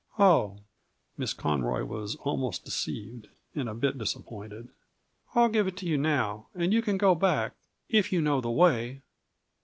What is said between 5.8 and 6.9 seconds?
you now, and you